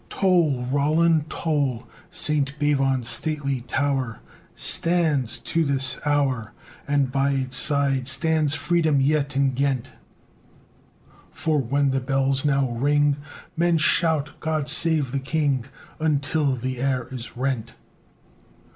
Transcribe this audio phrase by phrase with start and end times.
[0.07, 0.65] IV Toll!
[0.71, 1.87] Roland, toll!
[2.09, 2.57] St.
[2.57, 4.19] Bavon's stately tower
[4.55, 6.53] Stands to this hour,
[6.87, 9.91] And by its side stands Freedom yet in Ghent;
[11.29, 13.17] For when the bells now ring,
[13.55, 15.65] Men shout, "God save the King!"
[15.99, 17.75] Until the air is rent!